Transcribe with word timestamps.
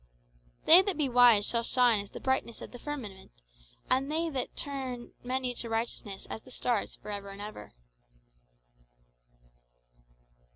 "'They 0.65 0.81
that 0.81 0.97
be 0.97 1.07
wise 1.07 1.45
shall 1.47 1.61
shine 1.61 1.99
as 2.01 2.09
the 2.09 2.19
brightness 2.19 2.59
of 2.59 2.71
the 2.71 2.79
firmament, 2.79 3.29
and 3.87 4.11
they 4.11 4.31
that 4.31 4.55
turn 4.55 5.13
many 5.23 5.53
to 5.53 5.69
righteousness 5.69 6.25
as 6.27 6.41
the 6.41 6.49
stars 6.49 6.95
for 6.95 7.11
ever 7.11 7.29
and 7.29 7.39
ever. 7.39 7.71